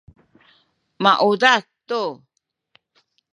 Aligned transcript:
maudad 1.03 1.63
tu 1.87 2.01